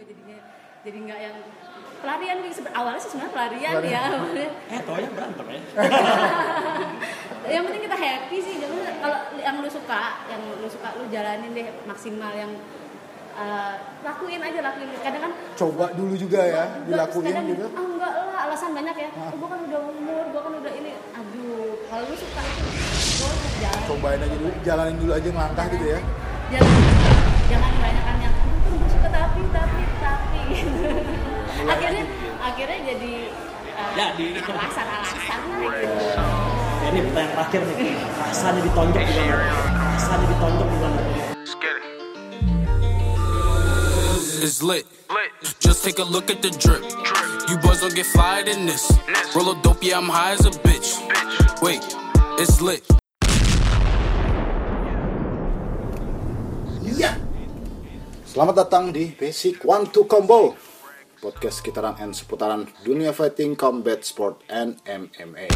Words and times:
juga 0.00 0.08
jadinya 0.08 0.38
jadi 0.80 0.96
nggak 0.98 1.20
yang 1.20 1.36
pelarian 2.00 2.36
nih 2.40 2.52
awalnya 2.72 2.96
sih 2.98 3.10
sebenarnya 3.12 3.32
pelarian, 3.36 3.72
Pelarian. 3.74 3.92
ya 3.92 4.00
awalnya. 4.16 4.48
Eh, 4.66 4.80
taunya 4.80 5.10
berantem 5.12 5.46
ya. 5.46 5.60
yang 7.52 7.62
penting 7.62 7.82
kita 7.84 7.96
happy 7.98 8.36
sih 8.40 8.54
jangan 8.56 8.78
kalau 8.96 9.18
yang 9.36 9.56
lu 9.58 9.68
suka 9.68 10.00
yang 10.26 10.40
lu 10.56 10.64
suka 10.66 10.88
lu 10.96 11.04
jalanin 11.08 11.52
deh 11.52 11.68
maksimal 11.84 12.32
yang 12.32 12.52
eh, 13.34 13.74
lakuin 14.00 14.40
aja 14.40 14.60
lakuin 14.62 14.88
kadang 14.98 15.22
kan 15.22 15.32
Coba 15.54 15.92
dulu 15.92 16.16
juga 16.16 16.40
ya, 16.40 16.64
Enggak, 16.64 16.88
dilakuin 16.88 17.24
kadang, 17.26 17.44
gitu. 17.46 17.64
ah 17.68 17.84
enggak 17.84 18.12
lah 18.16 18.38
alasan 18.42 18.70
banyak 18.72 18.96
ya 18.96 19.08
Ah. 19.12 19.28
oh, 19.28 19.36
gua 19.36 19.48
kan 19.50 19.60
udah 19.62 19.80
umur 19.86 20.24
gua 20.32 20.40
kan 20.40 20.52
udah 20.56 20.72
ini 20.72 20.92
aduh 21.12 21.76
kalau 21.84 22.04
lu 22.08 22.16
suka 22.16 22.40
itu 22.40 22.64
gua 23.20 23.28
harus 23.28 23.52
jalan 23.60 23.82
Cobain 23.84 24.16
aja 24.18 24.32
dulu, 24.34 24.50
jalanin 24.62 24.96
dulu 24.96 25.12
aja 25.12 25.28
ngelangkah 25.28 25.66
gitu 25.68 25.84
ya. 25.86 26.00
jangan 26.48 26.72
jangan 27.46 27.70
kebanyakan 27.70 28.16
yang 28.18 28.34
"Aduh, 28.34 28.48
kan 28.72 28.88
suka 28.88 28.89
tapi 29.30 29.42
tapi 29.54 29.82
tapi 30.02 30.42
akhirnya 31.72 32.04
akhirnya 32.42 32.78
jadi 32.82 33.12
eh, 33.70 33.90
Jadi. 33.94 34.26
alasan-alasan 34.42 35.40
lah 35.46 35.58
gitu 35.62 36.14
Ya, 36.80 36.88
ini 36.96 37.04
pertanyaan 37.12 37.32
terakhir 37.36 37.60
nih. 37.76 37.92
Rasanya 38.24 38.60
ditonjok 38.64 39.04
gimana? 39.04 39.36
Rasanya 40.00 40.26
ditonjok 40.32 40.68
gimana? 40.72 41.00
is 44.40 44.62
lit. 44.64 44.88
Just 45.60 45.84
take 45.84 46.00
a 46.00 46.08
look 46.08 46.32
at 46.32 46.40
the 46.40 46.48
drip. 46.48 46.80
You 47.52 47.60
boys 47.60 47.84
don't 47.84 47.94
get 47.94 48.06
fired 48.06 48.48
in 48.48 48.64
this. 48.64 48.88
Roll 49.36 49.52
a 49.52 49.56
dope, 49.60 49.84
yeah, 49.84 49.98
I'm 50.00 50.08
high 50.08 50.32
as 50.32 50.48
a 50.48 50.50
bitch. 50.64 50.96
Wait, 51.60 51.84
it's 52.40 52.64
lit. 52.64 52.80
Iya. 56.80 57.29
Selamat 58.30 58.62
datang 58.62 58.94
di 58.94 59.10
Basic 59.10 59.58
One 59.66 59.90
Two 59.90 60.06
Combo. 60.06 60.54
Podcast 61.18 61.58
sekitaran 61.58 61.98
and 61.98 62.14
seputaran 62.14 62.62
dunia 62.86 63.10
fighting, 63.10 63.58
combat 63.58 64.06
sport, 64.06 64.46
and 64.46 64.78
MMA. 64.86 65.50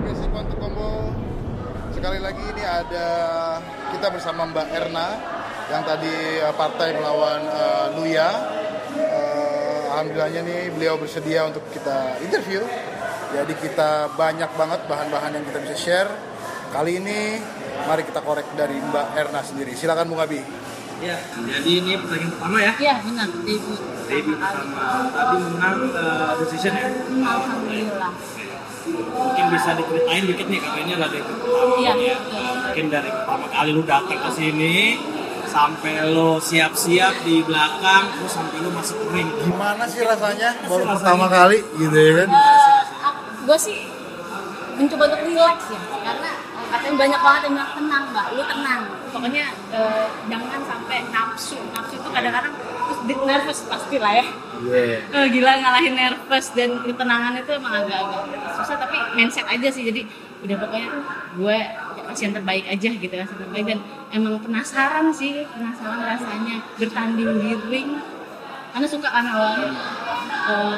Basic 0.00 0.32
One 0.32 0.48
to 0.48 0.56
Combo 0.56 1.12
Sekali 1.92 2.16
lagi 2.24 2.40
ini 2.40 2.64
ada 2.64 3.06
kita 3.92 4.08
bersama 4.08 4.48
Mbak 4.48 4.68
Erna 4.72 5.08
yang 5.68 5.84
tadi 5.84 6.40
eh, 6.48 6.54
partai 6.56 6.96
melawan 6.96 7.44
eh, 7.44 7.86
Luya. 8.00 8.28
Eh, 8.96 9.92
Alhamdulillahnya 9.92 10.40
nih 10.48 10.60
beliau 10.72 10.96
bersedia 10.96 11.44
untuk 11.44 11.60
kita 11.76 12.24
interview. 12.24 12.64
Jadi 13.36 13.52
kita 13.52 14.16
banyak 14.16 14.48
banget 14.56 14.80
bahan-bahan 14.88 15.36
yang 15.36 15.44
kita 15.44 15.60
bisa 15.60 15.76
share. 15.76 16.10
Kali 16.72 17.04
ini 17.04 17.36
mari 17.84 18.00
kita 18.08 18.24
korek 18.24 18.56
dari 18.56 18.80
Mbak 18.80 19.06
Erna 19.20 19.44
sendiri. 19.44 19.76
Silakan 19.76 20.08
Bung 20.08 20.24
Abi. 20.24 20.69
Ya, 21.00 21.16
jadi 21.32 21.70
ini 21.80 21.92
pertandingan 21.96 22.32
pertama 22.36 22.56
ya. 22.60 22.72
Iya 22.76 22.94
benar 23.00 23.28
debut 23.40 23.80
Debut 24.04 24.36
pertama. 24.36 24.84
Tadi 25.08 25.36
menang 25.40 25.78
eh, 25.90 26.30
decision 26.38 26.72
ya. 26.74 26.86
Alhamdulillah 27.26 28.12
Mungkin 28.90 29.44
bisa 29.52 29.70
diceritain 29.76 30.24
dikit 30.24 30.46
nih 30.46 30.58
karena 30.58 30.78
ini 30.78 30.90
adalah 30.92 31.10
debut 31.10 31.36
pertama 31.36 31.74
Iya, 31.78 31.92
ya. 31.96 32.14
betul. 32.16 32.42
Mungkin 32.60 32.86
dari 32.88 33.10
pertama 33.10 33.46
kali 33.48 33.70
lu 33.72 33.82
datang 33.82 34.18
ke 34.18 34.30
sini 34.30 34.76
sampai 35.46 35.94
lu 36.06 36.38
siap-siap 36.38 37.14
di 37.22 37.42
belakang 37.42 38.04
terus 38.14 38.32
sampai 38.32 38.56
lu 38.60 38.70
masuk 38.70 38.96
ke 39.00 39.06
ring. 39.10 39.28
Gimana 39.40 39.82
sih 39.84 40.00
rasanya 40.02 40.48
baru 40.62 40.84
rasanya? 40.84 40.92
pertama 40.94 41.26
kali 41.26 41.58
gitu 41.76 41.96
ya 41.96 42.12
kan? 42.22 42.28
gue 43.40 43.58
sih 43.58 43.78
mencoba 44.76 45.04
untuk 45.08 45.20
relax 45.26 45.58
ya 45.68 45.80
karena 45.98 46.30
eh, 46.38 46.66
katanya 46.70 46.94
banyak 46.94 47.20
banget 47.20 47.40
yang 47.42 47.52
bilang 47.52 47.72
tenang 47.74 48.04
mbak 48.12 48.26
lu 48.30 48.42
tenang 48.46 48.80
pokoknya 49.10 49.44
eh, 49.74 50.06
jangan 50.30 50.60
sampai 50.64 50.98
nafsu. 51.10 51.58
Nafsu 51.74 51.94
itu 51.98 52.08
kadang-kadang 52.08 52.54
terus 52.56 53.00
nervous 53.26 53.60
pasti 53.66 53.96
lah 53.98 54.12
ya. 54.22 54.26
Iya. 54.60 54.98
Eh, 55.10 55.26
gila 55.34 55.52
ngalahin 55.60 55.94
nervous 55.94 56.46
dan 56.54 56.70
ketenangan 56.82 57.32
itu 57.38 57.50
emang 57.54 57.74
agak-agak 57.84 58.22
susah 58.58 58.76
tapi 58.78 58.96
mindset 59.18 59.46
aja 59.46 59.68
sih. 59.68 59.82
Jadi 59.86 60.06
udah 60.40 60.56
pokoknya 60.56 60.88
gue 61.36 61.58
yang 62.10 62.34
terbaik 62.34 62.64
aja 62.66 62.88
gitu 62.90 63.14
yang 63.14 63.28
terbaik. 63.28 63.64
Dan 63.66 63.78
emang 64.14 64.40
penasaran 64.40 65.12
sih 65.12 65.44
penasaran 65.50 66.00
rasanya. 66.00 66.62
Bertanding 66.78 67.30
di 67.42 67.50
ring. 67.68 67.90
Karena 68.70 68.86
suka 68.86 69.08
kan 69.10 69.26
awalnya. 69.26 69.70
Eh, 70.50 70.76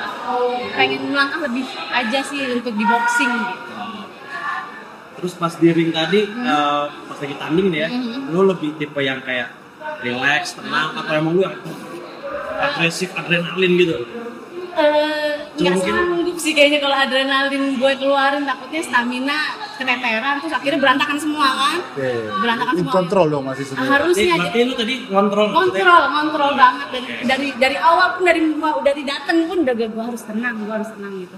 pengen 0.77 1.13
melangkah 1.13 1.45
lebih 1.45 1.65
aja 1.93 2.19
sih 2.25 2.41
untuk 2.51 2.75
di 2.77 2.85
boxing 2.85 3.31
gitu 3.31 3.72
Terus 5.23 5.35
pas 5.35 5.55
di 5.55 5.69
ring 5.71 5.91
tadi 5.91 6.21
eh, 6.27 6.85
pas 7.07 7.17
lagi 7.17 7.35
tanding 7.39 7.69
nih 7.71 7.81
ya, 7.81 7.89
Mhm. 7.89 8.21
lu 8.29 8.41
lebih 8.45 8.75
tipe 8.75 8.99
yang 9.01 9.23
kayak 9.23 9.55
relax, 10.03 10.53
tenang 10.53 10.93
atau 10.93 11.13
emang 11.15 11.33
lu 11.33 11.41
yang 11.41 11.55
agresif 12.61 13.15
adrenalin 13.15 13.73
gitu? 13.77 13.97
Eh, 14.73 15.31
nggak 15.53 15.75
Mungkin- 15.75 15.95
sanggup 15.95 16.37
sih 16.39 16.51
kayaknya 16.51 16.81
kalau 16.81 16.97
adrenalin 16.97 17.77
gue 17.77 17.93
keluarin 17.95 18.43
takutnya 18.43 18.81
stamina 18.81 19.39
keteteran 19.77 20.41
terus 20.41 20.55
akhirnya 20.55 20.81
berantakan 20.81 21.19
semua 21.19 21.49
kan 21.53 21.77
Oke. 21.93 22.09
berantakan 22.35 22.75
semua 22.75 22.93
control 22.93 23.27
dong 23.29 23.45
masih 23.45 23.65
sebenarnya. 23.69 23.93
harusnya 23.93 24.17
Jadi 24.17 24.33
aja 24.33 24.41
berarti 24.43 24.59
lu 24.63 24.73
tadi 24.73 24.95
maksudnya? 24.97 25.13
kontrol 25.53 26.03
kontrol 26.09 26.51
banget 26.57 26.87
dari 26.89 27.07
dari 27.23 27.49
dari 27.61 27.77
awal 27.77 28.07
pun 28.17 28.23
dari 28.25 28.41
dari 28.83 29.03
datang 29.05 29.39
pun 29.45 29.57
udah 29.61 29.75
gue 29.77 30.03
harus 30.03 30.23
tenang 30.25 30.55
gue 30.59 30.73
harus 30.73 30.91
tenang 30.91 31.15
gitu 31.21 31.37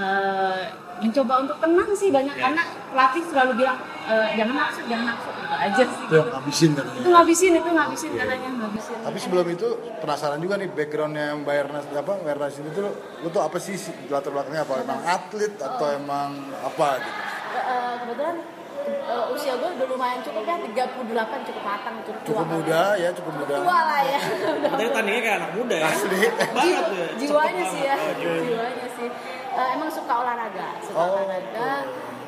Eh, 0.00 0.62
mencoba 1.00 1.34
untuk 1.40 1.56
tenang 1.58 1.90
sih 1.92 2.08
banyak 2.08 2.34
karena 2.34 2.62
pelatih 2.86 3.22
selalu 3.24 3.52
bilang 3.56 3.76
"Eh, 4.02 4.28
jangan 4.34 4.54
nafsu 4.54 4.80
jangan 4.84 5.06
nafsu 5.08 5.28
gitu 5.30 5.46
aja 5.50 5.82
sih 5.82 6.02
Itu 6.02 6.14
yang 6.14 6.28
ngabisin 6.30 6.70
katanya. 6.72 6.98
itu 6.98 7.08
ngabisin 7.10 7.52
itu 7.54 7.70
ngabisin 7.70 8.10
katanya 8.14 8.48
ngabisin 8.54 8.94
Tapi 9.00 9.18
sebelum 9.18 9.46
itu 9.48 9.68
penasaran 9.98 10.38
juga 10.38 10.54
nih 10.56 10.68
backgroundnya 10.68 11.26
Mbak 11.36 11.54
Ernas 11.58 11.84
apa 11.90 12.12
Mbak 12.16 12.32
Ernas 12.32 12.54
ini 12.56 12.68
tuh 12.70 12.82
lu 13.18 13.28
tuh 13.28 13.40
apa 13.40 13.56
sih 13.56 13.74
si- 13.74 13.96
latar 14.06 14.30
belakangnya 14.30 14.62
apa 14.62 14.74
emang 14.78 15.00
atlet 15.02 15.54
atau 15.56 15.86
emang 15.90 16.30
apa 16.60 16.88
gitu? 16.98 17.20
Eh, 17.50 17.94
kebetulan 17.98 18.36
eh, 18.82 19.24
usia 19.30 19.52
gue 19.54 19.70
udah 19.72 19.86
lumayan 19.88 20.20
cukup 20.20 20.42
ya 20.42 20.56
38 20.60 21.00
cukup 21.42 21.62
matang 21.62 21.96
cukup, 22.02 22.22
Cukup 22.22 22.36
tua 22.36 22.44
muda 22.46 22.82
ya 22.94 23.08
cukup 23.10 23.32
muda. 23.34 23.54
tua 23.56 23.78
lah 23.80 24.00
ya 24.02 24.20
Berarti 24.60 24.84
tandingnya 24.90 25.22
kayak 25.22 25.36
anak 25.38 25.50
muda 25.54 25.74
ya? 25.74 25.86
Asli. 25.86 26.20
Banget 26.50 26.84
ya. 26.90 27.06
jiwanya 27.16 27.64
sih 27.66 27.82
ya 27.82 27.96
jiwanya 28.20 28.86
sih 28.92 29.08
Eh, 29.50 29.68
emang 29.74 29.90
suka 29.90 30.12
olahraga 30.16 30.78
suka 30.80 30.94
Oh, 30.96 31.18
olahraga 31.18 31.70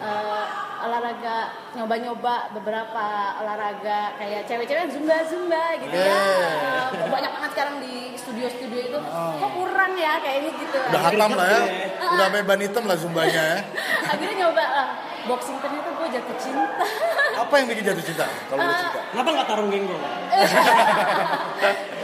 Eh, 0.02 0.44
olahraga 0.82 1.36
nyoba-nyoba 1.72 2.50
beberapa 2.50 3.04
olahraga 3.38 4.18
kayak 4.18 4.42
cewek-cewek 4.44 4.90
zumba 4.90 5.22
zumba 5.22 5.78
gitu 5.78 5.94
ya 5.94 6.02
Yeah. 6.02 6.90
Eh, 6.98 7.08
banyak 7.08 7.30
banget 7.30 7.50
sekarang 7.52 7.76
di 7.78 7.94
studio-studio 8.12 8.80
itu 8.82 8.98
kok 9.38 9.50
kurang 9.52 9.94
ya 9.94 10.18
kayaknya 10.18 10.50
gitu 10.52 10.78
Udah 10.82 11.00
hatam 11.00 11.30
lah 11.32 11.46
ya. 11.46 11.60
Ah. 11.96 12.12
Udah 12.12 12.24
sampai 12.26 12.42
ban 12.42 12.58
hitam 12.58 12.82
lah 12.82 12.96
zumbanya 12.96 13.42
ya. 13.46 13.58
akhirnya 14.10 14.34
nyoba 14.42 14.64
lah 14.64 14.86
boxing 15.22 15.54
ternyata 15.62 15.90
gue 15.92 16.08
jatuh 16.10 16.36
cinta 16.36 16.84
Apa 17.46 17.54
yang 17.54 17.66
bikin 17.70 17.84
jatuh 17.86 18.02
cinta 18.02 18.26
kalau 18.50 18.60
lu 18.60 18.74
cinta? 18.74 19.00
Kenapa 19.08 19.28
nggak 19.30 19.46
tarung 19.46 19.70
genggong? 19.70 20.02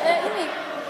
eh, 0.07 0.17
ini 0.23 0.45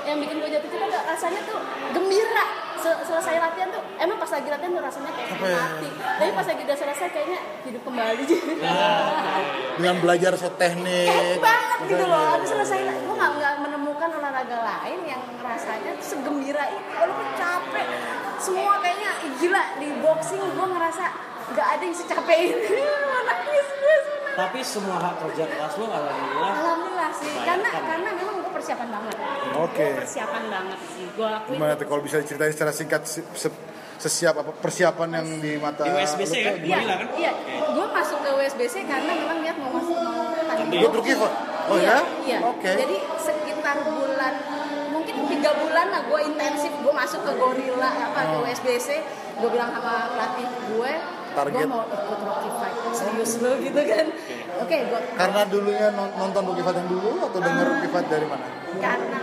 yang 0.04 0.18
bikin 0.20 0.36
gue 0.38 0.50
jatuh 0.50 0.68
cinta 0.68 0.98
rasanya 1.06 1.40
tuh 1.42 1.58
gembira 1.90 2.67
selesai 3.08 3.34
latihan 3.38 3.68
tuh 3.68 3.82
emang 3.96 4.16
pas 4.16 4.28
lagi 4.28 4.46
latihan 4.46 4.70
tuh 4.70 4.82
rasanya 4.82 5.10
kayak 5.10 5.30
Apa 5.32 5.46
ya? 5.46 5.56
mati 5.56 5.88
tapi 5.96 6.30
pas 6.30 6.46
lagi 6.46 6.62
udah 6.62 6.76
selesai 6.76 7.06
kayaknya 7.08 7.38
hidup 7.64 7.82
kembali 7.82 8.22
Dengan 9.78 9.96
belajar 9.98 10.32
set 10.34 10.54
teknik. 10.54 11.06
kayak 11.06 11.38
banget 11.38 11.78
gitu 11.88 12.04
loh 12.04 12.22
habis 12.34 12.48
selesai 12.50 12.78
gue 12.82 13.14
nggak 13.14 13.30
nggak 13.32 13.54
menemukan 13.60 14.08
olahraga 14.12 14.58
lain 14.60 15.00
yang 15.06 15.22
rasanya 15.38 15.92
segembira 15.98 16.66
itu 16.68 16.82
walaupun 16.92 17.28
capek 17.32 17.86
semua 18.36 18.74
kayaknya 18.78 19.10
gila 19.38 19.62
di 19.78 19.88
boxing 19.98 20.42
gue 20.42 20.66
ngerasa 20.68 21.04
nggak 21.48 21.68
ada 21.70 21.82
yang 21.82 21.96
secapek 21.96 22.38
ini 22.44 22.82
nangis 23.28 23.68
gue. 23.72 23.96
Tapi 24.36 24.58
semua 24.60 24.96
hak 24.96 25.14
kerja 25.20 25.44
keras 25.46 25.74
lu 25.74 25.86
alhamdulillah 25.86 26.52
alhamdulillah 26.54 27.10
sih 27.12 27.30
karena 27.38 27.58
Bayangkan. 27.64 27.86
karena 27.88 28.10
memang 28.14 28.36
persiapan 28.58 28.88
banget 28.90 29.16
Oke. 29.56 29.86
Gua 29.86 29.98
persiapan 29.98 30.42
banget 30.46 30.78
sih 30.88 31.04
gue 31.08 31.28
lakuin 31.28 31.54
Gimana 31.54 31.72
tuh 31.74 31.86
kalau 31.86 32.02
bisa 32.02 32.16
diceritain 32.18 32.50
secara 32.50 32.72
singkat 32.72 33.02
se- 33.04 33.26
se- 33.32 33.60
sesiap 33.98 34.34
apa 34.36 34.52
persiapan 34.52 35.08
yang 35.12 35.26
di 35.38 35.56
mata 35.56 35.82
Di 35.82 35.90
USBC 35.92 36.32
kan? 36.40 36.54
tuh 36.54 36.66
Iya, 36.66 36.78
kan? 36.80 36.98
iya. 37.14 37.32
Gue 37.68 37.86
masuk 37.88 38.18
ke 38.20 38.30
USBC 38.32 38.74
karena 38.84 39.10
memang 39.12 39.38
lihat 39.40 39.56
mau 39.56 39.70
masuk 39.72 39.96
mau 39.96 40.22
tanding. 40.44 40.82
Rookie 40.84 41.14
kok? 41.14 41.32
Oh 41.66 41.76
iya, 41.76 41.88
ya? 41.88 41.98
Iya. 42.22 42.38
Oke. 42.46 42.70
Jadi 42.76 42.96
sekitar 43.18 43.76
bulan 43.84 44.34
mungkin 44.88 45.14
tiga 45.26 45.50
bulan 45.52 45.86
lah 45.88 46.02
gue 46.04 46.20
intensif 46.24 46.70
gue 46.72 46.92
masuk 46.92 47.20
ke 47.20 47.32
Gorilla 47.34 47.90
apa 47.90 48.20
ke 48.24 48.34
Oh. 48.34 48.44
USBC 48.44 48.88
gue 49.34 49.48
bilang 49.48 49.70
sama 49.70 50.10
pelatih 50.10 50.46
gue 50.68 50.92
Target. 51.38 51.54
gue 51.60 51.68
mau 51.68 51.84
ikut 51.86 52.20
Rocky 52.20 52.50
Fight 52.52 52.76
serius 52.90 53.32
lo 53.38 53.52
gitu 53.58 53.80
kan 53.80 54.06
oke 54.58 54.76
gue 54.82 55.00
Karena 55.14 55.40
dulunya 55.44 55.88
non- 55.90 56.14
nonton 56.14 56.42
Rookie 56.44 56.62
Fight 56.62 56.76
yang 56.76 56.88
dulu 56.88 57.10
atau 57.22 57.38
denger 57.38 57.62
Ah. 57.62 57.70
Rookie 57.70 57.90
Fight 57.90 58.06
dari 58.08 58.26
mana? 58.26 58.46
karena 58.76 59.20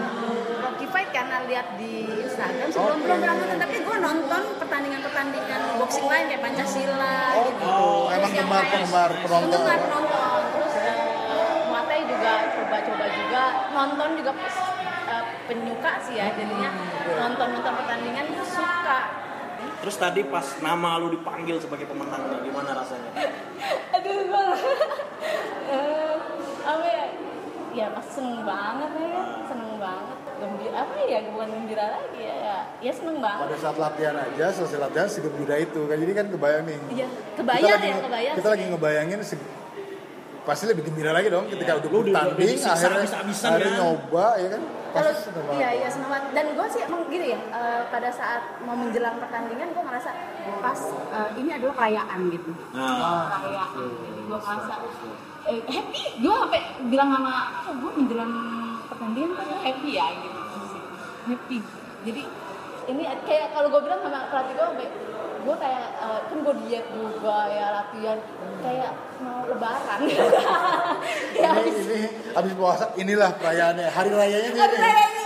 Rocky 0.61 0.87
Fight 0.87 1.09
karena 1.11 1.37
lihat 1.43 1.67
di 1.75 1.93
Instagram 2.21 2.67
sebelum 2.67 2.93
Oke. 2.93 3.03
belum 3.05 3.19
nonton 3.21 3.57
tapi 3.57 3.77
gue 3.79 3.97
nonton 3.99 4.41
pertandingan-pertandingan 4.57 5.61
boxing 5.77 6.05
lain 6.05 6.25
kayak 6.25 6.41
Pancasila 6.41 7.15
Oh, 7.33 7.43
gitu. 7.45 7.55
gitu. 7.57 7.87
Emang 8.11 8.31
gemar- 8.33 8.63
penggemar 8.65 9.09
penonton. 9.17 9.51
Penggemar 9.51 9.77
penonton. 9.81 10.41
Terus 10.51 10.73
eh, 10.77 10.95
Muay 11.65 11.83
Thai 11.85 12.01
juga 12.05 12.31
coba-coba 12.49 13.05
juga 13.09 13.43
nonton 13.71 14.09
juga 14.15 14.31
eh, 15.05 15.23
penyuka 15.45 15.91
sih 16.01 16.15
ya 16.15 16.27
jadinya 16.31 16.69
nonton 17.13 17.47
nonton 17.51 17.73
pertandingan 17.75 18.25
tuh 18.31 18.47
suka 18.47 18.99
Terus 19.77 19.95
tadi 19.95 20.21
pas 20.23 20.43
nama 20.59 20.97
lu 20.97 21.09
dipanggil 21.09 21.57
sebagai 21.57 21.85
pemenang 21.85 22.21
nih, 22.27 22.39
gimana 22.43 22.69
rasanya? 22.75 23.11
aduh 23.91 24.17
gue 24.23 24.45
eh, 25.67 26.13
apa 26.63 26.85
ya? 26.85 27.05
Ya 27.71 27.87
pas 27.91 28.07
seneng 28.07 28.41
banget 28.41 28.91
ya 28.95 29.21
seneng 29.45 29.71
banget. 29.75 30.17
Gembira 30.35 30.77
apa 30.81 30.95
ya? 31.01 31.19
Bukan 31.27 31.47
gembira 31.49 31.85
lagi 31.91 32.19
ya 32.19 32.35
ya, 32.37 32.57
ya 32.81 32.91
seneng 32.91 33.19
banget. 33.19 33.45
Pada 33.45 33.57
saat 33.57 33.77
latihan 33.77 34.15
aja 34.17 34.45
selesai 34.49 34.79
latihan 34.81 35.07
segembira 35.07 35.55
itu. 35.57 35.81
Kan 35.83 35.97
jadi 35.97 36.13
kan 36.13 36.25
kebayang 36.29 36.63
nih 36.65 36.77
Iya, 36.93 37.07
kita 37.07 37.35
kebayang 37.37 37.67
lagi, 37.69 37.87
ya, 37.87 37.97
kebayang. 38.01 38.35
kita 38.35 38.47
lagi 38.49 38.63
ngebayangin 38.65 39.19
se- 39.21 39.53
pasti 40.41 40.63
lebih 40.65 40.85
gembira 40.85 41.09
lagi 41.09 41.27
dong 41.27 41.49
ketika 41.49 41.73
udah 41.75 41.89
Lu 41.89 41.99
udah- 42.01 42.13
tanding 42.31 42.53
akhirnya 42.53 43.01
akhirnya 43.01 43.65
kan? 43.65 43.75
nyoba 43.75 44.27
ya 44.37 44.47
kan 44.47 44.61
kalau 44.95 45.11
iya 45.51 45.69
iya 45.75 45.87
seneng 45.91 46.09
banget. 46.09 46.31
Dan 46.31 46.45
gue 46.55 46.67
sih 46.71 46.81
emang 46.87 47.01
gini 47.11 47.35
ya 47.35 47.39
eh, 47.51 47.81
pada 47.91 48.09
saat 48.09 48.41
mau 48.63 48.75
menjelang 48.79 49.19
pertandingan 49.19 49.75
gue 49.75 49.83
ngerasa 49.83 50.09
pas 50.63 50.79
eh, 51.11 51.29
ini 51.43 51.49
adalah 51.51 51.75
perayaan 51.75 52.19
gitu. 52.31 52.51
Nah, 52.71 53.27
perayaan 53.43 53.87
jadi 53.91 54.21
gue 54.23 54.39
ngerasa 54.39 54.73
eh, 55.51 55.61
happy? 55.67 56.01
Gue 56.23 56.33
sampai 56.33 56.61
bilang 56.87 57.09
sama 57.11 57.33
oh, 57.67 57.75
gue 57.75 57.91
menjelang 57.99 58.33
pertandingan 58.87 59.31
kan 59.35 59.45
gue 59.51 59.59
happy 59.67 59.89
ya 59.91 60.07
gitu. 60.15 60.39
Happy. 61.25 61.57
Jadi 62.05 62.21
ini 62.85 63.03
kayak 63.25 63.47
kalau 63.51 63.67
gue 63.73 63.81
bilang 63.83 63.99
sama 63.99 64.29
pelatih 64.31 64.53
gue 64.55 64.65
sampai 64.71 64.89
gue 65.45 65.55
kayak 65.61 65.87
eh, 66.01 66.19
kan 66.25 66.37
gue 66.41 66.55
diet 66.65 66.85
juga 66.89 67.37
ya 67.53 67.65
latihan 67.69 68.19
kayak 68.65 68.91
mau 69.21 69.45
lebaran 69.45 69.99
habis 72.31 72.53
puasa 72.53 72.85
inilah 72.95 73.31
perayaannya 73.35 73.87
hari 73.87 74.11
rayanya 74.11 74.49
nih 74.49 74.61
Hari 74.61 74.77
raya 74.77 75.03
ini 75.03 75.23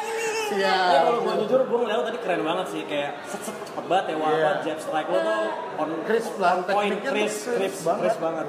Iya. 0.49 0.65
ya 0.73 0.99
kalau 1.05 1.21
gue 1.21 1.33
jujur 1.45 1.61
gue 1.61 1.77
ngeliat 1.77 2.01
tadi 2.03 2.19
keren 2.19 2.41
banget 2.41 2.65
sih 2.73 2.81
kayak 2.83 3.21
set 3.21 3.41
set 3.45 3.53
cepet 3.63 3.85
banget 3.85 4.05
ya 4.09 4.15
wah 4.17 4.29
Iya. 4.29 4.49
apa 4.49 4.61
jab 4.65 4.77
strike 4.81 5.07
lo 5.07 5.17
tuh 5.19 5.39
on 5.77 5.89
Crisp 6.03 6.33
lah, 6.37 6.51
on 6.51 6.59
point 6.65 6.97
crisp 6.99 7.53
crisp 7.53 7.79
banget. 7.85 8.01
crisp 8.01 8.19
banget. 8.19 8.45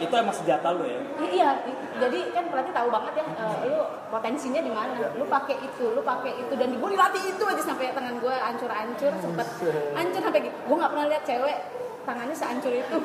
Itu 0.00 0.14
emang 0.18 0.34
senjata 0.34 0.68
lo 0.72 0.82
ya. 0.82 0.98
Iya, 1.22 1.48
jadi 1.94 2.20
kan 2.34 2.44
pelatih 2.50 2.74
tahu 2.74 2.88
banget 2.90 3.12
ya, 3.14 3.24
eh, 3.28 3.56
lu 3.68 3.78
potensinya 4.10 4.58
di 4.58 4.72
mana. 4.72 4.98
Lu 5.14 5.24
pakai 5.30 5.56
itu, 5.62 5.94
lu 5.94 6.02
pakai 6.02 6.32
itu 6.34 6.52
dan 6.56 6.74
gue 6.74 6.88
dilatih 6.90 7.22
itu 7.22 7.42
aja 7.46 7.62
sampai 7.62 7.94
tangan 7.94 8.18
gue 8.18 8.34
hancur-hancur, 8.34 9.12
sempet 9.14 9.46
hancur 9.94 10.20
sampai 10.20 10.40
gitu. 10.42 10.56
Gue 10.66 10.74
nggak 10.74 10.90
pernah 10.90 11.06
lihat 11.06 11.22
cewek 11.22 11.56
tangannya 12.02 12.36
sehancur 12.36 12.72
itu. 12.74 12.96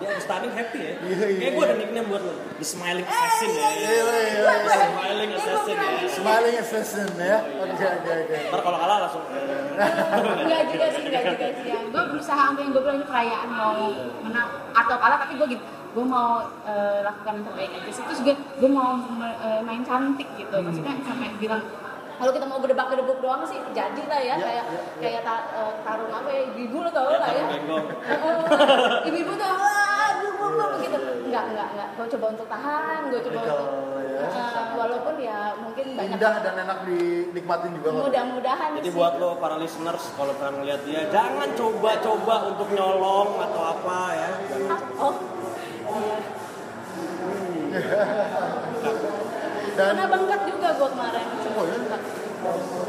Dia 0.00 0.06
habis 0.12 0.26
tanding 0.28 0.52
happy 0.52 0.80
ya. 0.80 0.94
Iya, 1.00 1.26
iya. 1.26 1.40
Kayak 1.40 1.52
gue 1.56 1.64
ada 1.64 1.76
nickname 1.80 2.08
buat 2.12 2.22
lo. 2.24 2.32
The 2.60 2.66
Smiling 2.66 3.06
Assassin 3.08 3.50
ya. 3.50 3.68
Iya, 3.70 3.90
iya, 3.90 4.04
iya. 4.20 4.42
Smiling 4.68 5.32
Assassin 5.36 5.76
ya. 5.76 5.90
smiling 6.10 6.56
assassin 6.60 7.08
ya 7.16 7.38
oke 7.40 7.84
oke 7.86 8.10
oke 8.10 8.36
Ntar 8.50 8.60
kalau 8.60 8.78
kalah 8.82 8.98
langsung 9.08 9.24
Enggak 9.30 10.62
juga 10.68 10.86
sih, 10.92 11.02
enggak 11.08 11.24
juga 11.32 11.46
sih. 11.56 11.64
Ya. 11.72 11.78
Gue 11.88 12.02
berusaha 12.12 12.40
sampai 12.52 12.62
yang 12.68 12.72
gue 12.76 12.82
bilang 12.84 12.98
ini 13.00 13.06
perayaan 13.08 13.48
mau 13.48 13.80
menang 14.20 14.48
atau 14.76 14.96
kalah, 15.00 15.18
tapi 15.24 15.40
gue 15.40 15.46
gitu. 15.56 15.64
Gue 15.96 16.04
mau 16.04 16.44
eh, 16.68 17.00
lakukan 17.00 17.40
yang 17.40 17.46
terbaik 17.48 17.70
aja 17.80 17.88
sih. 17.88 18.02
Terus 18.04 18.20
gue, 18.28 18.34
gue 18.36 18.70
mau 18.70 19.00
eh, 19.24 19.60
main 19.64 19.80
cantik 19.80 20.28
gitu. 20.36 20.52
Maksudnya 20.60 21.00
sampai 21.00 21.32
bilang 21.40 21.62
kalau 22.20 22.30
kita 22.30 22.44
mau 22.44 22.60
gedebak 22.60 22.86
gedebuk 22.86 23.18
doang 23.18 23.42
sih 23.42 23.56
jadi 23.72 24.02
lah 24.04 24.20
ya, 24.20 24.34
kayak 24.36 24.64
kayak 24.98 25.20
ta- 25.24 25.48
eh, 25.50 25.72
tarung 25.80 26.12
apa 26.12 26.28
ya 26.28 26.42
ibu 26.52 26.78
lo 26.78 26.90
tau 26.90 27.08
lah 27.10 27.24
ya 27.26 27.44
benggong. 27.48 27.86
Heeh. 28.12 29.08
ibu-ibu 29.08 29.32
tuh 29.34 29.50
gue 30.50 30.66
begitu 30.76 30.96
enggak 31.24 31.44
enggak 31.46 31.68
enggak 31.72 31.88
gue 31.90 32.06
coba 32.10 32.26
untuk 32.28 32.46
tahan 32.46 33.00
gue 33.08 33.20
coba 33.22 33.38
Kalau 33.40 33.64
untuk 33.64 34.04
ya. 34.04 34.28
eh, 34.28 34.64
walaupun 34.74 35.14
ya 35.16 35.38
mungkin 35.56 35.86
banyak 35.96 36.16
indah 36.16 36.34
dan 36.42 36.54
enak 36.58 36.78
dinikmatin 36.84 37.70
juga 37.72 37.88
kok 37.88 38.04
mudah-mudahan 38.04 38.68
Jadi 38.76 38.84
sih. 38.84 38.92
buat 38.92 39.14
lo 39.16 39.30
para 39.36 39.56
listeners 39.56 40.04
kalau 40.12 40.32
pernah 40.34 40.54
ngeliat 40.58 40.80
dia 40.84 41.00
jangan 41.08 41.48
coba-coba 41.54 42.34
untuk 42.50 42.68
nyolong 42.70 43.30
atau 43.40 43.62
apa 43.70 43.98
ya. 44.12 44.28
oh 44.98 45.14
dan 49.70 49.94
Pernah 49.94 50.06
bengkak 50.08 50.18
juga 50.18 50.18
gue 50.18 50.19
iya? 51.66 51.76
Bengkak. 51.76 52.02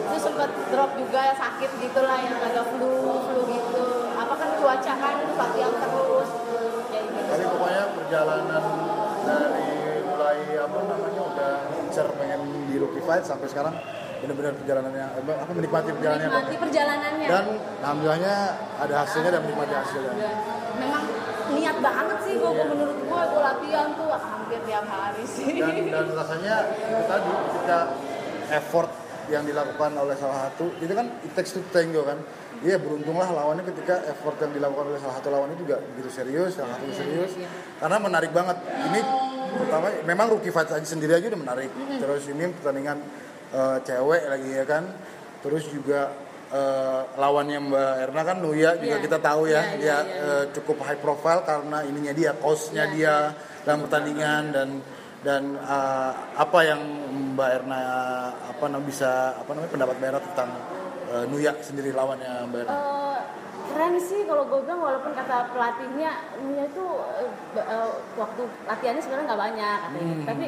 Itu 0.01 0.17
sempat 0.19 0.49
drop 0.71 0.91
juga 0.95 1.21
sakit 1.35 1.69
gitulah 1.83 2.17
yang 2.23 2.37
agak 2.39 2.65
flu 2.71 2.91
flu 3.27 3.39
gitu. 3.51 3.83
Apa 4.15 4.33
kan 4.39 4.49
cuaca 4.59 4.93
kan 4.95 5.15
latihan 5.35 5.73
terus. 5.75 6.29
Ya 6.91 6.99
gitu. 7.03 7.29
Tapi 7.31 7.43
pokoknya 7.47 7.83
perjalanan 7.95 8.63
dari 9.27 9.71
mulai 10.07 10.39
apa 10.55 10.77
namanya 10.87 11.21
udah 11.35 11.53
incer 11.83 12.07
pengen 12.15 12.41
di 12.67 12.75
rookie 12.79 13.03
fight 13.03 13.23
sampai 13.27 13.47
sekarang 13.51 13.75
benar-benar 14.21 14.53
perjalanannya 14.53 15.05
apa 15.17 15.51
menikmati 15.57 15.89
perjalanannya 15.97 16.29
menikmati 16.29 16.53
Pak. 16.53 16.61
perjalanannya. 16.61 17.27
Dan 17.27 17.45
alhamdulillahnya 17.81 18.35
ada 18.77 18.93
hasilnya 19.01 19.31
dan 19.33 19.41
menikmati 19.41 19.73
hasilnya. 19.73 20.13
Ya, 20.13 20.31
memang 20.77 21.03
niat 21.51 21.77
banget 21.81 22.17
sih 22.23 22.33
gue 22.37 22.51
menurut 22.53 22.97
gue 23.01 23.21
gue 23.33 23.41
latihan 23.41 23.87
tuh 23.97 24.07
hampir 24.13 24.59
tiap 24.69 24.85
hari 24.85 25.23
sih. 25.25 25.57
Dan 25.57 25.73
dan 25.89 26.05
rasanya 26.13 26.55
itu 26.69 27.03
tadi 27.09 27.29
ketika 27.33 27.79
effort 28.51 28.91
yang 29.29 29.47
dilakukan 29.47 29.95
oleh 29.95 30.17
salah 30.19 30.49
satu 30.49 30.75
itu 30.83 30.91
kan 30.91 31.07
it 31.23 31.31
takes 31.31 31.55
to 31.55 31.63
tango 31.71 32.03
kan 32.03 32.19
Iya 32.61 32.77
beruntunglah 32.77 33.25
lawannya 33.33 33.65
ketika 33.73 34.05
effort 34.05 34.37
yang 34.37 34.53
dilakukan 34.53 34.93
oleh 34.93 35.01
salah 35.01 35.17
satu 35.17 35.33
lawan 35.33 35.49
itu 35.57 35.65
juga 35.65 35.81
begitu 35.81 36.13
serius, 36.13 36.53
salah 36.53 36.77
satu 36.77 36.93
serius. 36.93 37.33
Karena 37.81 37.97
menarik 37.97 38.29
banget. 38.29 38.53
Ini 38.61 39.01
pertama 39.57 39.89
memang 40.05 40.29
rookie 40.29 40.53
fight 40.53 40.69
aja 40.69 40.85
sendiri 40.85 41.17
aja 41.17 41.25
udah 41.33 41.41
menarik. 41.41 41.73
Terus 41.73 42.29
ini 42.29 42.53
pertandingan 42.53 43.01
eh, 43.49 43.77
cewek 43.81 44.29
lagi 44.29 44.49
ya 44.53 44.65
kan. 44.69 44.83
Terus 45.41 45.73
juga 45.73 46.13
eh, 46.53 47.01
lawannya 47.17 47.59
Mbak 47.65 47.93
Erna 48.05 48.21
kan 48.29 48.37
Nuya 48.45 48.77
juga 48.77 48.97
Iya. 49.01 49.05
kita 49.09 49.17
tahu 49.17 49.41
ya 49.49 49.57
Iya, 49.57 49.61
iya, 49.65 49.73
dia 49.81 49.89
iya. 49.89 49.97
eh, 50.21 50.45
cukup 50.53 50.77
high 50.85 51.01
profile 51.01 51.41
karena 51.41 51.81
ininya 51.81 52.13
dia, 52.13 52.37
coachnya 52.37 52.93
Iya. 52.93 52.93
dia 52.93 53.15
dalam 53.65 53.89
pertandingan 53.89 54.43
dan 54.53 54.67
dan 55.21 55.53
uh, 55.61 56.11
apa 56.33 56.59
yang 56.65 56.81
Mbak 57.37 57.49
Erna 57.61 57.79
apa 58.33 58.65
namanya 58.65 58.87
bisa 58.89 59.11
apa 59.37 59.49
namanya 59.53 59.71
pendapat 59.71 59.95
Mbak 60.01 60.09
Erna 60.09 60.21
tentang 60.33 60.49
uh, 61.13 61.23
Nuya 61.29 61.53
sendiri 61.61 61.93
lawannya 61.93 62.49
Mbak 62.49 62.59
Erna? 62.65 62.73
Eh, 62.73 63.19
keren 63.71 63.95
sih 64.01 64.25
kalau 64.27 64.43
gue 64.49 64.59
bilang 64.65 64.81
walaupun 64.81 65.13
kata 65.13 65.53
pelatihnya 65.53 66.11
Nia 66.43 66.65
itu 66.67 66.85
eh, 67.21 67.29
eh, 67.61 67.89
waktu 68.17 68.41
latihannya 68.67 69.01
sebenarnya 69.01 69.25
nggak 69.31 69.41
banyak 69.47 69.77
katanya. 69.79 70.15
tapi 70.27 70.45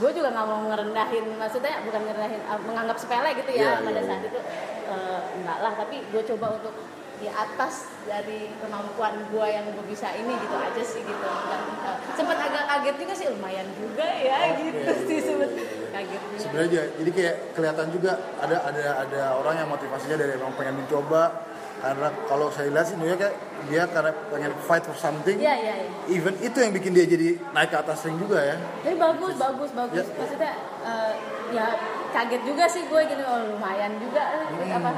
gue 0.00 0.10
juga 0.16 0.28
nggak 0.32 0.46
mau 0.48 0.60
ngerendahin 0.72 1.26
maksudnya 1.36 1.74
bukan 1.84 2.00
ngerendahin 2.06 2.40
eh, 2.40 2.60
menganggap 2.64 2.96
sepele 2.96 3.30
gitu 3.36 3.50
ya 3.52 3.76
Iya, 3.76 3.84
pada 3.84 4.00
iya, 4.00 4.08
saat 4.08 4.22
itu 4.24 4.40
eh, 4.88 5.20
enggak 5.36 5.58
lah 5.60 5.72
tapi 5.76 5.96
gue 6.08 6.22
coba 6.32 6.46
untuk 6.56 6.74
di 7.20 7.28
atas 7.28 7.92
dari 8.08 8.48
kemampuan 8.64 9.12
gue 9.28 9.46
yang 9.46 9.68
gue 9.76 9.84
bisa 9.86 10.08
ini 10.16 10.32
gitu 10.40 10.56
aja 10.56 10.82
sih 10.82 11.04
gitu 11.04 11.28
dan 11.28 11.60
eh, 11.84 11.96
sempat 12.16 12.40
agak 12.40 12.64
kaget 12.64 12.96
juga 12.96 13.12
sih 13.12 13.26
lumayan 13.28 13.68
juga 13.76 14.08
ya 14.08 14.56
gitu 14.56 14.80
sih 15.08 15.18
sempet 15.20 15.50
kaget 15.92 16.20
Sebenarnya 16.40 16.82
jadi 16.96 17.10
kayak 17.12 17.36
kelihatan 17.52 17.86
juga 17.92 18.12
ada 18.40 18.56
ada 18.64 18.84
ada 19.04 19.22
orang 19.36 19.54
yang 19.60 19.68
motivasinya 19.68 20.16
dari 20.16 20.32
emang 20.40 20.56
pengen 20.56 20.80
mencoba 20.80 21.44
karena 21.80 22.08
kalau 22.28 22.52
saya 22.52 22.68
lihat 22.68 22.86
sih 22.92 22.96
Nuya 23.00 23.16
kayak 23.16 23.36
dia 23.72 23.88
karena 23.88 24.12
pengen 24.28 24.52
fight 24.68 24.84
for 24.84 24.96
something. 24.96 25.36
iya 25.40 25.56
iya 25.56 25.74
iya 25.80 25.90
Even 26.12 26.36
itu 26.40 26.56
yang 26.60 26.72
bikin 26.76 26.92
dia 26.92 27.08
jadi 27.08 27.40
naik 27.56 27.72
ke 27.72 27.76
atas 27.80 28.04
ring 28.04 28.20
juga 28.20 28.36
ya. 28.36 28.56
Tapi 28.84 28.96
bagus, 29.00 29.34
bagus, 29.40 29.70
bagus. 29.72 30.04
Ya. 30.04 30.16
Maksudnya 30.20 30.52
eh, 30.84 31.12
ya 31.56 31.66
kaget 32.12 32.42
juga 32.44 32.64
sih 32.68 32.84
gue 32.84 33.00
gini, 33.00 33.24
oh 33.24 33.56
lumayan 33.56 33.96
juga. 33.96 34.22
eh, 34.44 34.76
apa 34.76 34.90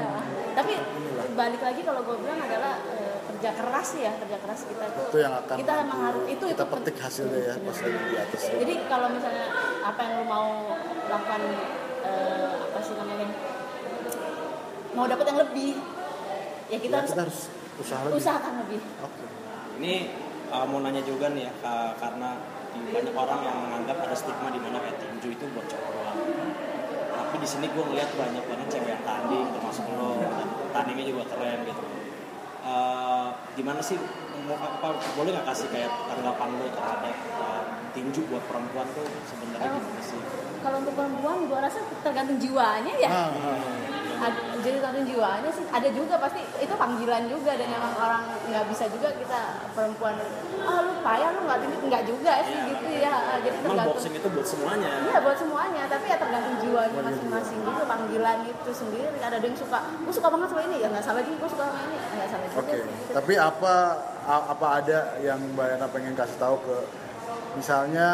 Tapi 0.53 0.73
balik 1.33 1.61
lagi 1.61 1.81
kalau 1.81 2.01
gue 2.01 2.15
bilang 2.15 2.39
adalah 2.39 2.73
eh, 2.87 3.17
kerja 3.23 3.49
keras 3.53 3.89
ya, 3.97 4.11
kerja 4.15 4.37
keras 4.37 4.59
kita 4.63 4.85
tuh. 4.87 5.05
Itu 5.09 5.17
yang 5.19 5.33
akan 5.35 5.55
kita 5.57 5.73
emang 5.81 5.99
harus 6.03 6.23
itu 6.27 6.45
kita 6.47 6.61
itu 6.61 6.71
petik 6.71 6.97
hasilnya 6.97 7.39
ya 7.41 7.55
pas 7.59 7.77
lagi 7.79 7.99
di 7.99 8.17
atas. 8.17 8.41
Jadi 8.53 8.73
kalau 8.85 9.07
misalnya 9.09 9.45
apa 9.81 9.99
yang 9.99 10.13
lu 10.15 10.25
mau 10.25 10.47
lakukan 11.07 11.41
eh, 12.03 12.53
apa 12.63 12.79
sih 12.79 12.93
namanya 12.93 13.27
mau 14.93 15.05
dapat 15.05 15.25
yang 15.25 15.39
lebih, 15.41 15.71
ya 16.69 16.77
kita 16.77 16.93
Ya, 16.93 17.01
harus 17.01 17.11
kita 17.11 17.21
harus 17.25 17.39
usaha 17.75 18.01
lebih. 18.03 18.15
usahakan 18.15 18.53
lebih. 18.61 18.79
Oke. 19.01 19.23
Ini 19.73 19.93
uh, 20.47 20.65
mau 20.69 20.79
nanya 20.79 21.01
juga 21.01 21.33
nih 21.33 21.49
ya 21.49 21.53
ka- 21.57 21.97
karena 21.97 22.37
di- 22.71 22.93
banyak 22.93 23.09
orang 23.11 23.39
yang 23.41 23.57
menganggap 23.59 23.97
ada 23.99 24.13
stigma 24.13 24.49
di 24.49 24.61
mana 24.61 24.77
kayak 24.77 25.01
tinju 25.01 25.33
itu 25.33 25.45
buat 25.49 25.65
cowok 25.65 26.12
di 27.43 27.49
sini 27.51 27.67
gue 27.67 27.83
ngeliat 27.83 28.07
banyak 28.15 28.43
banget 28.47 28.67
cewek 28.71 28.87
yang 28.87 29.03
tanding 29.03 29.43
termasuk 29.51 29.83
lo 29.91 30.15
dan 30.15 30.47
tandingnya 30.71 31.05
juga 31.11 31.23
keren 31.27 31.67
gitu. 31.67 31.83
Uh, 32.63 33.35
gimana 33.59 33.83
sih 33.83 33.99
mau 34.47 34.55
apa 34.55 34.95
boleh 35.19 35.35
nggak 35.35 35.47
kasih 35.51 35.67
kayak 35.67 35.91
tanggapan 36.07 36.49
lo 36.55 36.67
terhadap 36.71 37.15
uh, 37.35 37.63
tinju 37.91 38.23
buat 38.31 38.43
perempuan 38.47 38.87
tuh 38.95 39.03
sebenarnya 39.27 39.75
Oh. 39.75 39.83
gimana 39.83 39.99
sih? 39.99 40.19
Kalau 40.63 40.79
untuk 40.79 40.95
perempuan, 40.95 41.43
gue 41.43 41.59
rasa 41.59 41.83
tergantung 42.07 42.39
jiwanya 42.39 42.93
ya. 42.95 43.09
Ah, 43.11 43.31
ah. 43.35 44.25
Ad- 44.31 44.52
jadi 44.63 44.79
tergantung 44.79 45.05
jiwanya 45.05 45.49
sih 45.51 45.65
ada 45.67 45.89
juga 45.91 46.15
pasti 46.17 46.41
itu 46.57 46.73
panggilan 46.73 47.23
juga 47.27 47.51
dan 47.59 47.67
emang 47.67 47.93
orang 47.99 48.23
nggak 48.47 48.65
bisa 48.71 48.87
juga 48.87 49.11
kita 49.13 49.39
perempuan 49.75 50.15
ah 50.63 50.79
lu 50.79 50.91
payah 51.03 51.29
lu 51.35 51.43
nggak 51.43 51.59
tinggi 51.59 51.77
nggak 51.91 52.03
juga 52.07 52.33
sih 52.47 52.57
gitu 52.71 52.85
ya. 53.03 53.11
Ah, 53.13 53.37
jadi 53.43 53.55
Emang 53.59 53.75
tergantung 53.75 53.93
boxing 53.99 54.13
itu 54.15 54.27
buat 54.31 54.47
semuanya. 54.47 54.91
Iya 55.03 55.17
buat 55.19 55.37
semuanya, 55.37 55.83
tapi 55.91 56.05
ya 56.07 56.17
tergantung 56.17 56.55
jiwa 56.63 56.81
masing-masing 57.03 57.59
gitu 57.59 57.83
panggilan 57.83 58.37
itu 58.47 58.71
sendiri. 58.71 59.07
Ada 59.19 59.37
yang 59.43 59.57
suka 59.59 59.79
gue 59.83 60.13
suka 60.15 60.27
banget 60.31 60.47
sama 60.55 60.61
ini. 60.63 60.77
Ya 60.79 60.87
nggak 60.87 61.03
salah 61.03 61.21
juga 61.21 61.37
gue 61.43 61.49
suka 61.51 61.63
sama 61.67 61.79
ini. 61.83 61.95
Ya, 61.99 62.07
nggak 62.15 62.29
salah 62.31 62.45
juga 62.47 62.61
Oke, 62.63 62.71
sih, 62.71 62.79
gitu. 62.87 63.11
tapi 63.11 63.33
apa 63.35 63.75
apa 64.23 64.67
ada 64.79 64.99
yang 65.19 65.39
Mbak 65.53 65.67
Yana 65.75 65.87
pengen 65.91 66.13
kasih 66.15 66.37
tahu 66.39 66.55
ke 66.63 66.77
misalnya 67.59 68.07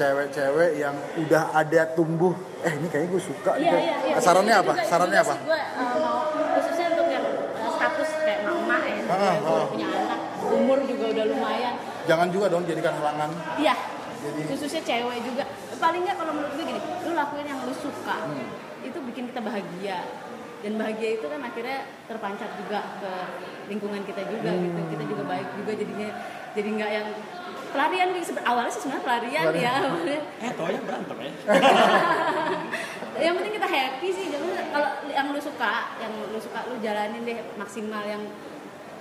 cewek-cewek 0.00 0.70
yang 0.76 0.96
udah 1.18 1.52
ada 1.52 1.82
tumbuh 1.92 2.32
eh 2.60 2.72
ini 2.72 2.88
kayaknya 2.88 3.08
gue 3.10 3.22
suka 3.22 3.52
Iya, 3.54 3.72
iya, 3.74 3.96
iya. 4.02 4.14
Sarannya 4.18 4.54
Itu 4.54 4.62
apa? 4.62 4.72
juga- 4.74 4.88
Sarannya 4.88 5.12
juga 5.14 5.28
apa? 5.28 5.34
Gue 5.42 5.60
uh, 5.60 5.94
mau 5.98 6.18
khususnya 6.56 6.86
untuk 6.90 7.08
yang 7.10 7.24
uh, 7.28 7.70
status 7.70 8.10
kayak 8.18 8.40
emak 8.42 8.82
ya, 8.82 8.96
Ah, 9.06 9.32
yang 9.34 9.44
ah. 9.44 9.66
punya 9.66 9.88
anak, 9.90 10.20
umur 10.42 10.78
juga 10.82 11.04
udah 11.10 11.24
lumayan. 11.26 11.74
Jangan 12.06 12.28
juga 12.30 12.46
dong 12.48 12.64
jadikan 12.64 12.94
halangan. 12.94 13.30
Iya. 13.56 13.74
Jadi- 14.20 14.48
Khususnya 14.48 14.82
cewek 14.82 15.18
juga. 15.22 15.44
Paling 15.76 16.00
nggak 16.02 16.16
kalau 16.16 16.32
menurut 16.34 16.52
gue 16.54 16.64
gini, 16.66 16.80
lu 17.02 17.12
lakuin 17.14 17.46
yang 17.46 17.60
lu 17.60 17.74
suka. 17.74 18.16
Hmm. 18.22 18.48
Itu 18.80 18.98
bikin 19.02 19.28
kita 19.28 19.40
bahagia. 19.40 19.98
Dan 20.60 20.76
bahagia 20.76 21.16
itu 21.16 21.24
kan 21.24 21.40
akhirnya 21.40 21.78
terpancar 22.04 22.48
juga 22.54 22.78
ke 23.00 23.12
lingkungan 23.66 24.04
kita 24.04 24.20
juga 24.26 24.48
Hmm. 24.50 24.60
gitu. 24.62 24.80
Kita 24.90 25.04
juga 25.06 25.22
baik 25.24 25.48
juga 25.56 25.72
jadinya 25.74 26.08
jadi 26.50 26.68
nggak 26.68 26.90
yang 26.90 27.08
pelarian 27.70 28.08
nih 28.10 28.22
Sebe- 28.22 28.42
awalnya 28.42 28.68
sih 28.68 28.80
sebenarnya 28.80 29.04
pelarian, 29.04 29.44
Pelarian. 29.46 29.72
ya 29.72 29.72
awalnya. 29.86 30.18
Eh, 30.38 30.52
taunya 30.52 30.80
berantem 30.80 31.16
ya. 31.18 31.30
yang 33.20 33.34
penting 33.36 33.52
kita 33.54 33.68
happy 33.68 34.08
sih 34.10 34.24
jangan 34.28 34.48
kalau 34.70 34.90
yang 35.06 35.26
lu 35.28 35.40
suka 35.40 35.72
yang 35.98 36.12
lu 36.24 36.38
suka 36.38 36.58
lu 36.64 36.74
jalanin 36.78 37.20
deh 37.20 37.36
maksimal 37.54 38.00
yang 38.02 38.22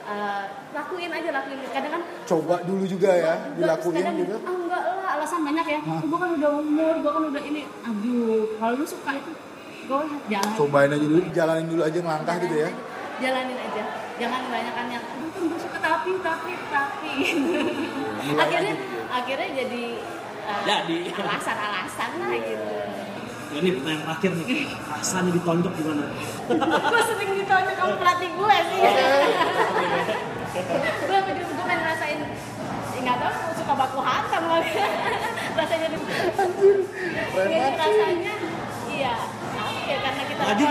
uh, 0.04 0.44
lakuin 0.70 1.08
aja 1.10 1.30
lakuin 1.32 1.60
kadang 1.66 1.92
kan 1.94 2.04
Coba 2.26 2.56
dulu 2.62 2.84
juga 2.84 3.10
ya, 3.10 3.34
Enggak, 3.48 3.56
dilakuin 3.80 3.96
kadang, 3.96 4.16
juga. 4.18 4.36
ah 4.40 4.54
enggak 4.54 4.82
lah 4.84 5.10
alasan 5.16 5.40
banyak 5.42 5.66
ya 5.68 5.80
gue 5.82 6.18
kan 6.18 6.30
udah 6.36 6.52
umur 6.54 6.96
gue 6.98 7.12
kan 7.12 7.24
udah 7.28 7.44
ini 7.44 7.62
aduh 7.80 8.44
kalau 8.56 8.74
lu 8.76 8.86
suka 8.86 9.12
itu 9.14 9.32
gue 9.82 10.00
jalan 10.28 10.52
Cobain 10.54 10.90
aja 10.90 11.02
dulu, 11.02 11.20
jalanin 11.32 11.66
dulu 11.66 11.82
aja 11.82 11.98
ngelangkah 11.98 12.36
gitu 12.40 12.56
ya. 12.58 12.70
jalanin 13.20 13.58
aja 13.58 13.84
jangan 14.20 14.40
kebanyakan 14.46 14.86
yang 14.92 15.04
kan 15.08 15.80
tapi 15.80 16.12
tapi 16.20 16.52
tapi. 16.68 17.14
Mulai 18.20 18.44
akhirnya 18.44 18.74
akhirnya 19.10 19.50
jadi 19.64 19.84
uh, 20.44 20.62
Jadi. 20.68 20.98
alasan-alasan 21.16 22.12
lah 22.20 22.32
gitu. 22.44 22.68
Ini 23.50 23.70
pertanyaan 23.82 24.02
terakhir 24.06 24.32
nih. 24.38 24.68
Rasanya 24.70 25.32
ditonjok 25.34 25.74
gimana? 25.74 26.06
gue 26.94 27.02
sering 27.08 27.32
ditonjok 27.34 27.76
sama 27.80 27.96
pelatih 27.98 28.30
gue 28.36 28.58
sih. 28.70 28.80
Gue 31.08 31.18
gue 31.24 31.34
gue 31.40 31.66
ngerasain 31.80 32.20
ya 33.00 33.06
nggak 33.08 33.18
tahu 33.24 33.34
suka 33.56 33.74
baku 33.80 34.00
hantam 34.04 34.44
lagi 34.52 34.76
rasanya 35.58 35.88
di 35.88 35.98
ya, 37.48 37.68
rasanya 37.80 38.34
iya. 38.92 39.14
Ya 39.90 39.98
karena 40.06 40.22
kita 40.22 40.42
Lagi? 40.46 40.66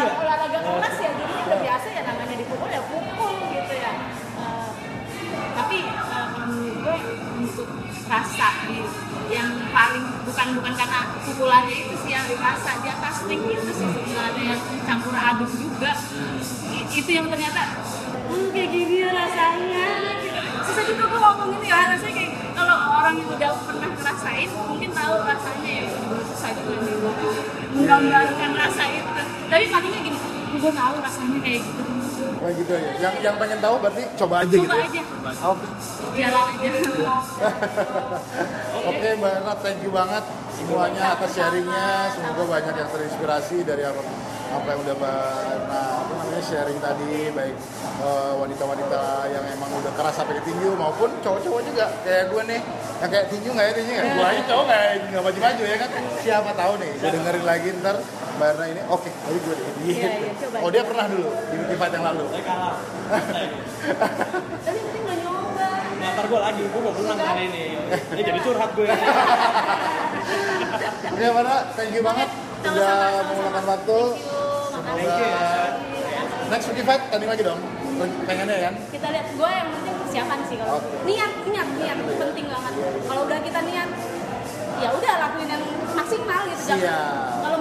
Dirasa 12.38 12.70
di 12.78 12.88
atas 12.88 13.16
ring 13.26 13.42
itu 13.50 13.70
sih 13.74 13.88
sebenarnya 13.90 14.42
yang 14.54 14.62
campur 14.86 15.14
aduk 15.14 15.50
juga. 15.50 15.90
Itu 16.88 17.10
yang 17.10 17.26
ternyata 17.26 17.62
hmm, 18.30 18.46
kayak 18.54 18.68
gini 18.70 18.94
ya 19.02 19.10
rasanya. 19.10 19.86
Gitu. 20.22 20.38
susah 20.68 20.84
juga 20.84 21.04
gue 21.10 21.18
ngomong 21.18 21.50
ini 21.58 21.66
ya 21.66 21.78
rasanya 21.96 22.14
kayak 22.14 22.32
kalau 22.54 22.76
orang 23.02 23.14
yang 23.18 23.28
udah 23.34 23.50
pernah 23.66 23.88
ngerasain 23.90 24.48
mungkin 24.54 24.90
tahu 24.94 25.14
rasanya 25.26 25.72
ya. 25.82 25.86
Susah 26.30 26.50
juga 26.54 26.74
nih 26.86 26.96
menggambarkan 27.74 28.50
rasa 28.54 28.82
itu. 28.86 29.12
Tapi 29.50 29.64
palingnya 29.66 30.00
gini 30.06 30.18
gue 30.58 30.72
tahu 30.72 30.94
rasanya 31.02 31.38
kayak 31.42 31.60
gitu 31.66 31.87
Kayak 32.38 32.54
gitu 32.54 32.72
aja. 32.78 32.90
Yang 33.02 33.14
yang 33.26 33.36
pengen 33.36 33.58
tahu 33.58 33.74
berarti 33.82 34.02
coba 34.14 34.34
aja 34.46 34.54
gitu. 34.54 34.66
coba 34.66 34.76
ya. 34.78 34.86
aja 34.86 35.02
jalan 36.18 36.44
aja 36.52 36.68
Oke 38.88 39.08
Mbak 39.18 39.32
Ena, 39.42 39.54
thank 39.62 39.80
you 39.82 39.92
banget 39.92 40.24
semuanya 40.58 41.02
atas 41.14 41.30
sharingnya. 41.34 42.10
Semoga 42.14 42.42
banyak 42.46 42.74
yang 42.74 42.90
terinspirasi 42.90 43.56
dari 43.62 43.82
apa 43.86 44.02
apa 44.48 44.66
yang 44.72 44.80
udah 44.80 44.94
Mbak 44.96 45.18
apa 45.68 45.80
namanya 46.08 46.42
sharing 46.42 46.78
tadi, 46.80 47.28
baik 47.36 47.56
eh, 48.00 48.32
wanita-wanita 48.38 49.02
yang 49.28 49.44
emang 49.52 49.70
udah 49.76 49.92
keras 49.92 50.14
sampai 50.16 50.40
ke 50.40 50.42
tinju 50.48 50.72
maupun 50.74 51.10
cowok-cowok 51.20 51.62
juga 51.68 51.86
kayak 52.02 52.32
gue 52.32 52.42
nih 52.56 52.60
yang 52.98 53.10
kayak 53.12 53.26
tinju 53.28 53.50
nggak 53.52 53.66
ya 53.68 53.72
tinju 53.76 53.92
nggak? 53.92 54.06
Gue 54.08 54.26
aja 54.26 54.42
cowok 54.48 54.64
nggak 54.64 54.82
nggak 55.12 55.22
maju-maju 55.26 55.62
ya 55.62 55.76
kan? 55.76 55.90
Siapa 56.24 56.50
tahu 56.56 56.72
nih, 56.80 56.90
gue 56.96 57.10
dengerin 57.12 57.44
lagi 57.44 57.68
ntar 57.84 57.96
Mbak 58.38 58.48
Ena 58.54 58.64
ini, 58.70 58.80
oke, 58.86 59.10
tadi 59.10 59.38
gue 59.40 59.50
deh. 59.52 59.66
Iya, 59.82 60.08
iya, 60.14 60.32
coba. 60.38 60.56
Oh 60.62 60.70
dia 60.70 60.82
pernah 60.82 61.06
dulu 61.06 61.26
di, 61.26 61.56
di 61.58 61.74
fight 61.74 61.90
yang 61.90 62.06
lalu. 62.06 62.24
Saya 62.30 62.44
kalah. 62.46 62.76
tapi 64.62 64.78
penting 64.78 65.02
nggak 65.02 65.18
nyoba 65.18 65.68
Nah, 65.98 66.10
ntar 66.14 66.24
gue 66.24 66.38
lagi, 66.38 66.62
gue 66.62 66.80
mau 66.80 66.92
menang 66.94 67.18
kali 67.18 67.42
ini. 67.50 67.64
Ini 68.14 68.22
jadi 68.22 68.38
curhat 68.38 68.70
gue. 68.72 68.86
Oke 71.08 71.24
Mbak 71.26 71.42
Ena, 71.42 71.56
thank 71.74 71.90
you 71.90 72.02
banget 72.02 72.28
udah 72.58 72.70
Sama-sama, 72.70 73.22
meluangkan 73.24 73.34
sama-sama. 73.58 73.70
waktu. 73.72 73.98
Thank. 74.78 74.98
Semoga 74.98 75.30
next 76.48 76.66
week 76.68 76.80
fight 76.80 77.02
tanding 77.10 77.28
lagi 77.28 77.42
dong. 77.42 77.60
Pengennya 77.98 78.56
kan? 78.62 78.74
kita 78.88 79.06
lihat 79.10 79.26
gue 79.28 79.50
yang 79.50 79.68
penting 79.74 79.94
persiapan 79.98 80.38
sih 80.46 80.56
kalau 80.56 80.78
Oke. 80.78 80.86
niat 81.02 81.32
niat 81.44 81.68
niat 81.74 81.98
penting 81.98 82.46
banget 82.46 82.74
kalau 83.02 83.22
udah 83.26 83.38
kita 83.42 83.60
niat 83.66 83.90
ya 84.78 84.88
udah 84.94 85.14
lakuin 85.18 85.48
yang 85.50 85.62
maksimal 85.90 86.40
gitu 86.46 86.62
jangan 86.62 86.78
Siap. 86.78 87.42
kalau 87.42 87.57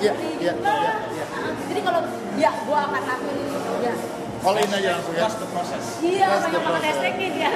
Iya, 0.00 0.12
iya, 0.40 0.52
iya, 0.56 0.92
iya. 1.12 1.24
Jadi 1.68 1.80
kalau 1.84 2.00
ya 2.34 2.50
gue 2.56 2.78
akan 2.78 3.02
lakuin 3.04 3.36
ini 3.36 3.56
ya 3.84 3.94
All 4.40 4.56
in 4.56 4.72
aja 4.72 4.96
langsung 4.96 5.12
ya. 5.12 5.20
Trust 5.20 5.38
the 5.38 5.48
process. 5.52 5.84
iya 6.00 6.26
the 6.32 6.38
banyak 6.40 6.52
banget 6.56 6.64
process. 6.64 6.88
hashtagnya 6.88 7.28
dia 7.28 7.50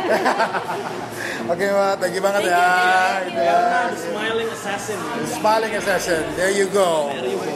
Oke 1.53 1.65
Mbak, 1.67 1.93
thank 1.97 2.13
you 2.13 2.23
banget 2.23 2.41
Thank 2.45 2.53
ya. 2.53 2.61
you, 2.61 2.69
thank 2.69 3.25
you, 3.25 3.41
thank 3.41 3.49
ya. 3.49 3.89
The 3.89 3.97
smiling 3.97 4.49
assassin. 4.53 4.99
Smiling 5.25 5.73
session. 5.81 6.21
There 6.37 6.53
you 6.53 6.67
go. 6.69 7.09
There 7.09 7.25
you 7.25 7.41
go. 7.41 7.53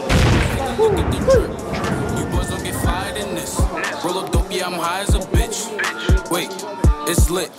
The. 0.80 1.36
You 2.16 2.24
boys 2.32 2.48
don't 2.48 2.64
get 2.64 2.76
fired 2.80 3.16
in 3.16 3.36
this. 3.36 3.52
Roll 4.00 4.18
up 4.18 4.32
dope, 4.32 4.48
yeah, 4.48 4.64
I'm 4.64 4.80
high 4.80 5.04
as 5.04 5.12
a 5.12 5.20
bitch. 5.28 5.68
Wait, 6.30 6.48
it's 7.04 7.28
lit. 7.28 7.52